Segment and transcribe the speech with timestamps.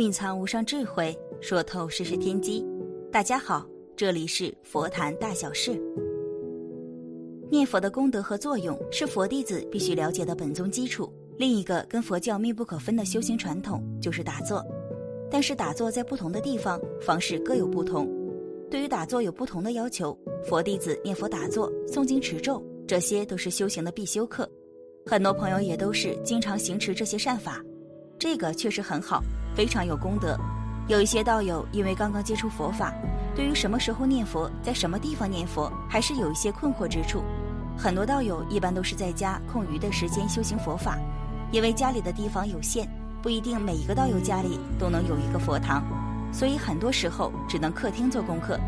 [0.00, 2.64] 蕴藏无上智慧，说透世事天机。
[3.12, 5.78] 大家好，这里是佛谈大小事。
[7.50, 11.12] 念佛的功德和作用是佛弟子必须了解的本宗基础。
[11.36, 14.64] 另一个跟佛教密不可分的修行传统就是打坐，
[15.30, 18.08] 但是打坐在不同的地方方式各有不同，
[18.70, 20.18] 对于打坐有不同的要求。
[20.46, 24.50] 佛弟子念佛打坐、诵经持咒，这些都是修行的必修课。
[25.04, 27.62] 很多朋友也都是经常行持这些善法，
[28.20, 29.22] 这个确实很好，
[29.56, 30.38] 非常有功德。
[30.88, 32.92] 有一些道友因为刚刚接触佛法，
[33.34, 37.24] 对于什么时候念佛、在什么地方念佛，还是有一些困惑之处。
[37.78, 40.98] 很多道友一般都是在家空余的时间修行佛法，
[41.50, 42.86] 因为家里的地方有限，
[43.22, 45.82] 不一定每一个道友家里都能有一个佛堂，
[46.30, 48.60] 所以很多时候只能客厅做功课，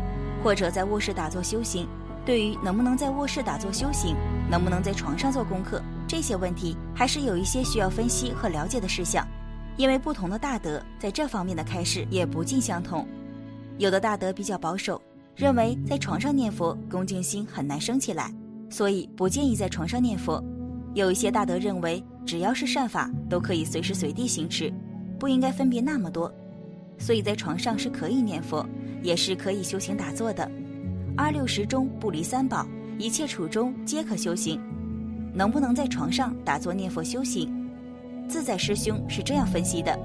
[0.43, 1.87] 或者在卧室打坐修行。
[2.25, 4.15] 对于能不能在卧室打坐修行，
[4.49, 5.79] 能不能在床上做功课？
[6.07, 9.27] 这些问题还是有一些需要分析和了解的事项，
[9.77, 13.07] 因为不同的大德在这方面的开示也不尽相同。
[13.77, 15.01] 有的大德比较保守，
[15.35, 18.31] 认为在床上念佛恭敬心很难升起来，
[18.69, 20.43] 所以不建议在床上念佛。
[20.93, 24.71] 有一些大德认为，只要是善法都可以随时随地行持，
[25.17, 26.31] 不应该分别那么多，
[26.99, 28.63] 所以在床上是可以念佛，
[29.01, 30.49] 也是可以修行打坐的。
[31.17, 32.67] 二六时中不离三宝，
[32.99, 34.61] 一切处中皆可修行。
[35.33, 37.52] 能不能在床上打坐念佛修行？
[38.33, 39.95] 自在师兄是这样分析的：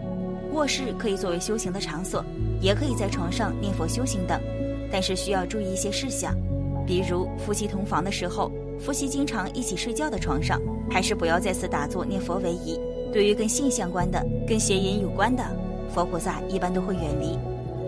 [0.52, 2.22] 卧室可以作为修行的场所，
[2.60, 4.38] 也可以在床上念佛修行等，
[4.92, 6.36] 但是需要注意一些事项，
[6.86, 12.78] 比如夫妻同房的时候，夫妻经常一起睡觉的床上，还是不要在此打坐念佛为宜。
[13.14, 15.42] 对于跟性相关的、跟邪淫有关的，
[15.94, 17.38] 佛菩萨一般都会远离。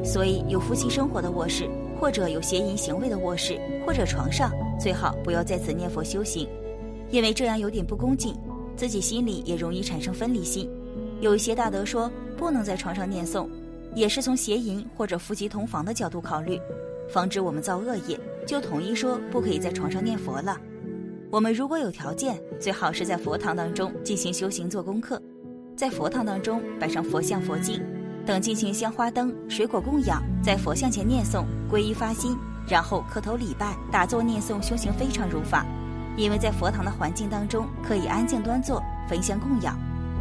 [0.03, 1.69] 所以有夫妻生活的卧室，
[2.01, 6.49] 或者有邪淫行为的卧室或者床上，最好不要在此念佛修行。
[7.11, 8.35] 因为这样有点不恭敬，
[8.81, 10.67] 自己心里也容易产生分离心。
[11.21, 13.47] 有一些大德说不能在床上念诵，
[13.95, 16.59] 也是从邪淫或者夫妻同房的角度考虑，
[17.07, 20.59] 防止我们造恶业，就统一说不可以在床上念佛了。
[21.31, 25.21] 我们如果有条件，最好是在佛堂当中进行修行做功课，
[25.77, 27.83] 在佛堂当中摆上佛像、佛经，
[28.25, 32.35] 等进行香花灯、水果供养，在佛像前念诵、皈依发心，
[32.67, 35.67] 然后磕头礼拜、打坐念诵，修行非常如法。
[36.17, 39.79] 因为在佛堂的环境当中，可以安静端坐，焚香供养，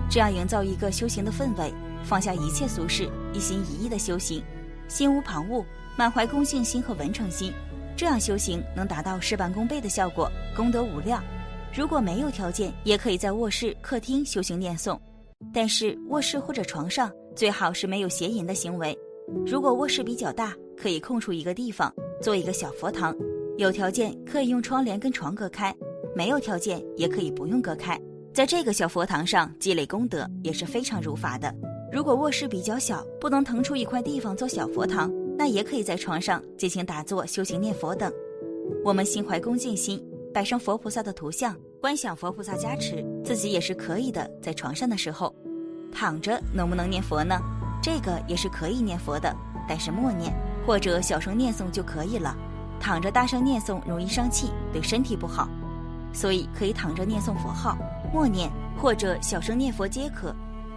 [0.10, 1.74] 这样营造一个修行的氛围，
[2.04, 4.44] 放下一切俗事，一心一意的修行，
[4.88, 5.64] 心无旁骛，
[5.98, 7.52] 满怀恭敬心和文诚心，
[7.98, 11.24] 这样修行能达到事半功倍的效果，功德无量。
[11.74, 14.98] 如果没有条件，也可以在卧室、客厅修行念诵，
[15.54, 18.98] 但是卧室或者床上最好是没有邪淫的行为。
[19.46, 23.16] 如果卧室比较大，可以空出一个地方做一个小佛堂。
[23.60, 25.76] 有条件可以用窗帘跟床隔开，
[26.16, 28.00] 没有条件也可以不用隔开。
[28.34, 31.54] 在这个小佛堂上积累功德也是非常如法的。
[31.92, 38.10] 如果卧室比较小，不能腾出一块地方做小佛堂，那也可以在床上进行打坐、修行、念佛等。
[38.82, 40.02] 我们心怀恭敬心，
[40.34, 44.32] 摆上佛菩萨的图像，观想佛菩萨加持，自己也是可以的。
[44.42, 45.36] 在床上的时候，
[45.92, 47.38] 躺着能不能念佛呢？
[47.84, 49.36] 这个也是可以念佛的，
[49.68, 50.34] 但是默念
[50.66, 52.38] 或者小声念诵就可以了。
[52.80, 55.48] 躺着大声念诵容易伤气，对身体不好，
[56.14, 57.78] 所以可以躺着念诵佛号、
[58.14, 60.34] 默念或者小声念佛皆可。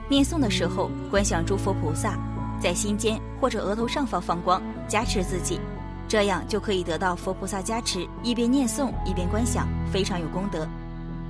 [0.08, 2.18] 念诵的时候，观想诸佛菩萨
[2.60, 5.58] 在心间或者额头上方放光，加持自己，
[6.06, 8.06] 这样就可以得到佛菩萨加持。
[8.22, 10.68] 一边念诵一边观想，非常有功德。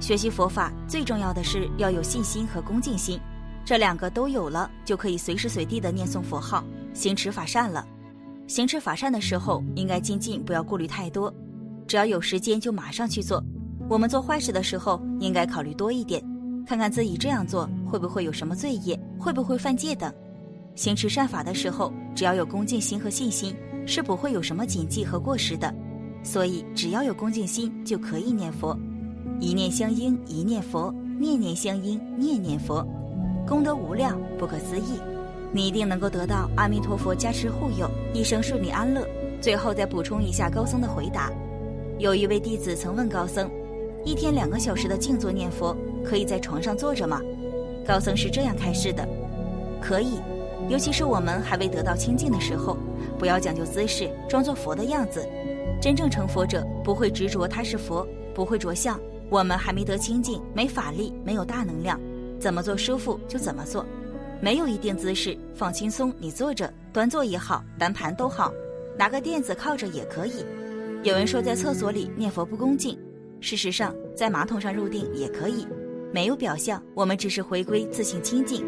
[0.00, 3.20] 学习佛法最重要的是要有信心和恭敬心，
[3.64, 7.86] 这两个都有了，就可以随时随地的念诵佛号，行持法善了。
[8.46, 11.32] 行持法善的时候，应该精进，不要顾虑太多，
[11.86, 13.42] 只要有时间就马上去做。
[13.88, 16.22] 我们做坏事的时候，应该考虑多一点，
[16.66, 20.12] 看看自己这样做会不会有什么罪业，会不会犯戒等。
[20.74, 23.54] 行持善法的时候，只要有恭敬心和信心，
[23.86, 25.72] 是不会有什么谨记和过失的。
[26.22, 28.78] 所以，只要有恭敬心就可以念佛，
[29.40, 32.86] 一念相应一念佛，念念相应念念佛，
[33.46, 35.11] 功德无量，不可思议。
[35.52, 39.06] 你一定能够得到阿弥陀佛加持护佑，一生顺利安乐。
[39.40, 41.30] 最后再补充一下高僧的回答：
[41.98, 43.50] 有一位弟子曾问高僧，
[44.04, 47.20] 一天两个小时的静坐念佛，可以在床上坐着吗？
[47.86, 49.06] 高僧是这样开示的：
[49.80, 50.20] 可以，
[50.68, 52.76] 尤其是我们还未得到清净的时候，
[53.18, 55.28] 不要讲究姿势，装作佛的样子。
[55.80, 58.98] 真正成佛者不会执着他是佛，不会着相。
[59.28, 62.00] 我们还没得清净，没法力，没有大能量，
[62.38, 63.84] 怎么做舒服就怎么做。
[64.42, 68.52] 没有一定姿势，放轻松，你坐着，端坐也好，单盘都好，
[68.98, 70.44] 拿个垫子靠着也可以。
[71.04, 72.98] 有人说在厕所里念佛不恭敬，
[73.40, 75.64] 事实上在马桶上入定也可以，
[76.12, 78.66] 没有表象，我们只是回归自性清净，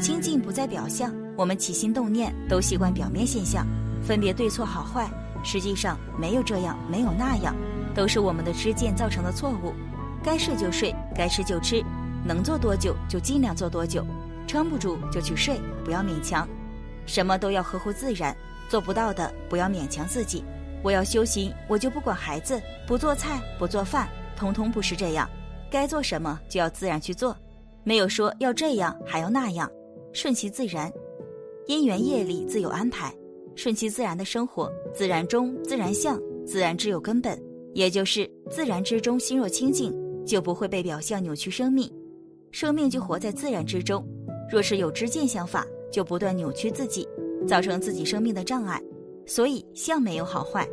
[0.00, 3.66] 清净不在表象，我们起心动念都习惯表面现象，
[4.00, 5.10] 分别对错好坏。
[5.42, 7.52] 实际上没有这样，没有那样，
[7.96, 9.72] 都是我们的知见造成的错误。
[10.22, 11.82] 该睡就睡，该吃就吃，
[12.24, 14.06] 能做多久就尽量做多久，
[14.50, 16.44] 撑不住就去睡，不要勉强。
[17.06, 18.36] 什么都要合乎自然，
[18.68, 20.42] 做不到的不要勉强自己。
[20.82, 25.30] 我要修行，我就不管孩子，不做菜，不做饭，通通不是这样。
[25.70, 27.36] 该做什么就要自然去做，
[27.84, 29.70] 没有说要这样还要那样，
[30.12, 30.92] 顺其自然。
[31.68, 33.14] 因缘业力自有安排，
[33.54, 37.40] 顺其自然的生活，自然中自然相，自然之有根本，
[37.72, 39.94] 也就是自然之中心若清净，
[40.26, 41.88] 就不会被表象扭曲生命，
[42.50, 44.04] 生命就活在自然之中。
[44.50, 47.08] 若是有知见想法，就不断扭曲自己，
[47.46, 48.82] 造成自己生命的障碍。
[49.24, 50.68] 所以相没有好坏，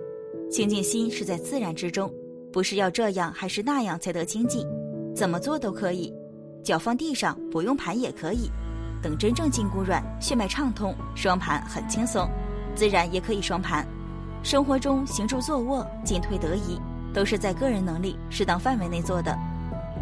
[0.50, 2.12] 清净心是在自然之中，
[2.52, 4.68] 不是要这样还是那样才得清净，
[5.16, 6.12] 怎么做都可以，
[6.64, 8.50] 脚放地上不用盘也可以。
[9.00, 12.28] 等真正筋骨软、血脉畅通，双盘很轻松，
[12.74, 13.88] 自然也可以双盘。
[14.42, 16.80] 生活中行住坐卧、进退得宜，
[17.14, 19.38] 都是在个人能力适当范围内做的。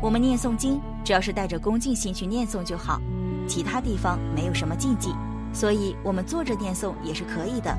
[0.01, 3.01] 我们念诵经，只要是带着恭敬心去念诵就好，
[3.47, 5.09] 其他地方没有什么禁忌，
[5.53, 7.77] 所以我们坐着念诵也是可以的。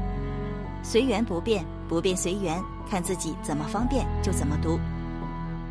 [0.82, 4.78] 随缘不变，不变随缘，看自己怎么方便就怎么读。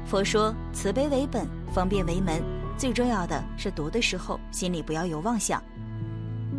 [0.05, 2.41] 佛说慈悲为本，方便为门。
[2.77, 5.63] 最重要的是读的时候心里不要有妄想，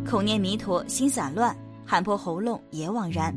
[0.04, 1.54] 口念弥陀心散乱，
[1.84, 3.34] 喊破喉咙也枉然。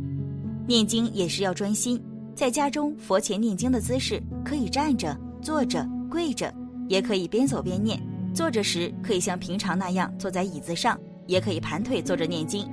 [0.66, 2.01] 念经也是要专心，
[2.34, 6.54] 在家中佛前念经的姿势可以站着、坐着、跪着，
[6.88, 8.01] 也可以边走边念。
[8.39, 10.97] 坐着时可以像平常那样坐在椅子上，
[11.27, 12.65] 也可以盘腿坐着念经，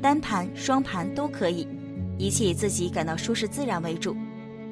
[0.00, 1.66] 单盘、双盘都可以，
[2.18, 4.16] 一切以自己感到舒适自然为主。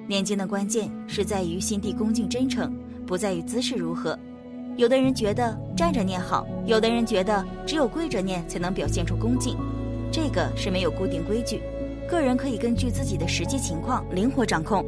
[0.06, 2.72] 念经的关键是在于心地恭敬真诚，
[3.04, 4.16] 不在于姿势如何。
[4.76, 9.56] 有的人觉得站着念好，有的人觉得只有跪着念才能表现出恭敬，
[10.12, 11.60] 这个是没有固定规矩，
[12.08, 14.86] 个人可以根据自己的实际情况灵活掌控。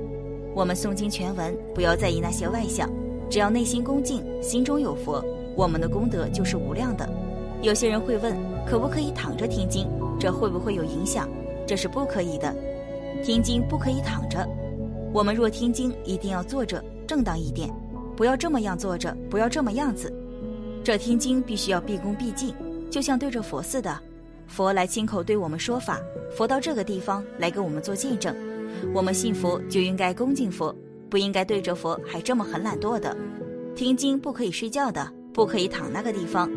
[0.55, 2.89] 我们诵经全文，不要在意那些外相，
[3.29, 5.21] 只要内心恭敬，心中有佛，
[5.59, 7.09] 我们的功德就是无量的。
[7.63, 9.89] 有些人会问，可不可以躺着听经？
[10.17, 11.29] 这会不会有影响？
[11.67, 12.55] 这是不可以的，
[13.25, 14.49] 听经不可以躺着。
[15.13, 17.69] 我们若听经，一定要坐着，正当一点。
[18.17, 20.15] 不要这么样坐着，不要这么样子。
[20.85, 22.55] 这听经必须要毕恭毕敬，
[22.89, 23.99] 就像对着佛似的。
[24.47, 25.99] 佛来亲口对我们说法，
[26.31, 28.33] 佛到这个地方来给我们做见证。
[28.95, 30.73] 我们信佛就应该恭敬佛，
[31.11, 33.17] 不应该对着佛还这么很懒惰的。
[33.75, 36.51] 听经不可以睡觉的，不可以躺那个地方。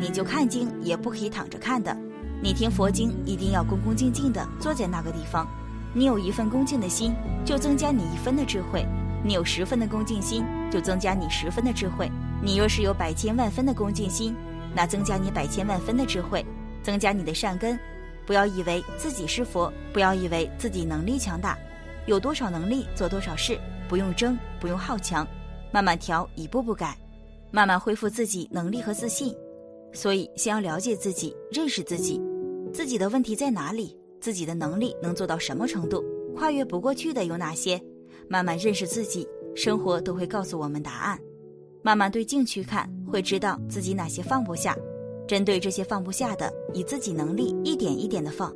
[0.00, 1.96] 你就看经也不可以躺着看的。
[2.42, 5.46] 你听佛经一定要恭恭敬敬的坐在那个地方。
[5.92, 7.14] 你有一份恭敬的心，
[7.44, 8.84] 就增加你一分的智慧。
[9.22, 12.08] 你有十分的恭敬心，就增加你十分的智慧；
[12.42, 14.34] 你若是有百千万分的恭敬心，
[14.74, 16.44] 那增加你百千万分的智慧，
[16.82, 17.78] 增加你的善根。
[18.26, 21.56] 不要以为自己是佛，不要以为自己能力强大，
[22.06, 23.56] 有多少能力做多少事，
[23.88, 25.24] 不用争，不用好强，
[25.70, 26.96] 慢慢调，一步步改，
[27.54, 29.32] 慢慢恢复自己能力和自信。
[29.92, 32.20] 所以，先要了解自己，认识自己，
[32.72, 36.02] 自己的问题在哪里，自己的能力能做到什么程度，
[36.34, 37.80] 跨越不过去的有哪些。
[38.26, 39.24] 慢慢认识自己，
[39.54, 41.16] 生活都会告诉我们答案。
[41.80, 44.76] 慢慢对镜去看，会知道自己哪些放不下。
[45.24, 48.52] 针对这些放不下的，以自己能力一点一点的放。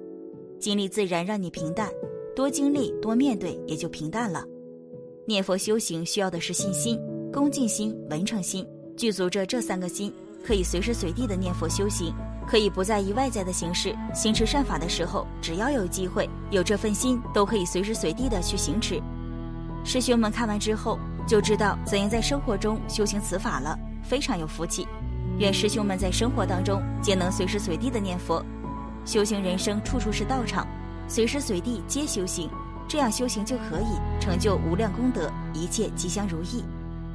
[0.59, 1.88] 经历自然让你平淡，
[2.35, 4.45] 多经历多面对，也就平淡了。
[5.25, 6.99] 念佛修行需要的是信心、
[7.33, 8.67] 恭敬心、文诚心，
[8.99, 10.12] 具足着这三个心，
[10.45, 12.12] 可以随时随地的念佛修行，
[12.49, 13.95] 可以不在意外在的形式。
[14.12, 19.00] 行持善法的时候，只要有机会，有这份心，都可以随时随地的去行持。
[19.85, 24.85] 师兄们看完之后就知道怎样在生活中修行此法了，非常有福气。
[25.38, 28.45] 愿师兄们在生活当中皆能随时随地的念佛，
[29.05, 30.67] 修行人生处处是道场，
[31.07, 32.50] 随时随地皆修行，
[32.88, 36.64] 这样修行就可以成就无量功德，一切吉祥如意。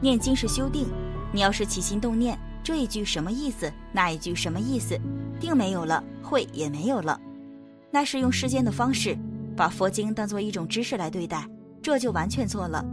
[0.01, 0.87] 念经是修定，
[1.33, 4.97] 你要是起心动念，这一句什么意思，那一句什么意思，
[5.39, 7.19] 定没有了，会也没有了，
[7.91, 9.17] 那是用世间的方式
[9.57, 11.45] 把佛经当做一种知识来对待。
[11.81, 12.85] 这就完全错了。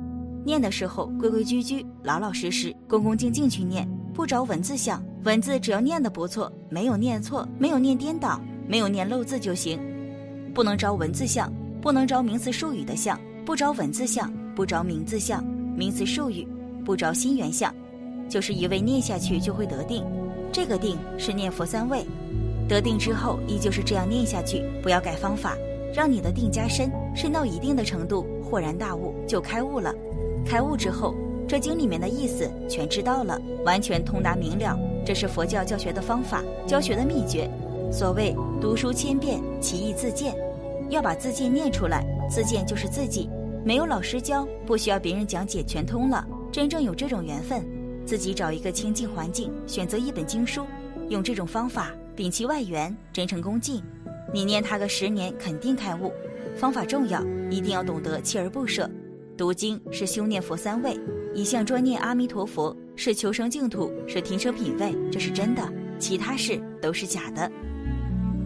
[0.44, 5.04] 念的时候规规矩矩、老老实实、恭恭敬敬去念，不着文字相。
[5.24, 9.78] 文字只要念的不错，没有念错，没有念颠倒，没有念漏字就行。
[10.54, 15.44] 不能着文字相，不能着名词术语的相，不着文字相，不着名字相、
[15.76, 16.48] 名词术语，
[16.86, 17.72] 不着心缘相，
[18.30, 20.02] 就是一味念下去就会得定。
[20.52, 22.02] 这个定是念佛三味，
[22.68, 25.56] 得定之后依旧是这样念下去，不要改方法。
[25.92, 29.92] 让你的定加深，深到一定的程度，豁然大悟就开悟了。
[30.46, 31.14] 开悟之后，
[31.48, 34.78] 这经里面的意思全知道了，完全通达明了。
[35.04, 37.50] 这是佛教教学的方法，教学的秘诀。
[37.90, 40.32] 所谓读书千遍，其义自见，
[40.90, 42.06] 要把自见念出来。
[42.30, 43.28] 自见就是自己，
[43.64, 46.24] 没有老师教，不需要别人讲解，全通了。
[46.52, 47.64] 真正有这种缘分，
[48.06, 50.66] 自己找一个清净环境，选择一本经书，
[51.08, 53.82] 用这种方法摒弃外缘，真诚恭敬。
[54.32, 56.12] 你念它个十年，肯定开悟。
[56.56, 58.90] 方法重要，一定要懂得锲而不舍。
[59.36, 60.98] 读经是修念佛三味，
[61.34, 67.50] 一向专念阿弥陀佛是求生净土，是提升品位，这是真的，其他事都是假的。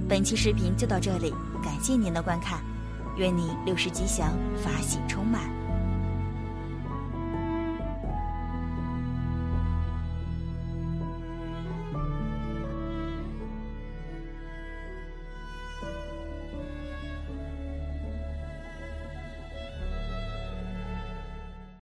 [0.08, 1.32] 本期视频就到这里，
[1.62, 2.62] 感谢您的观看，
[3.16, 4.32] 愿您六时吉祥，
[4.62, 5.63] 法喜充满。